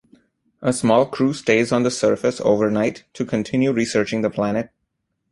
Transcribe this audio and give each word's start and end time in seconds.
A 0.63 0.73
small 0.73 1.05
crew 1.05 1.31
stays 1.31 1.71
on 1.71 1.83
the 1.83 1.91
surface 1.91 2.41
overnight 2.41 3.03
to 3.13 3.23
continue 3.23 3.71
researching 3.71 4.23
the 4.23 4.31
planet. 4.31 4.71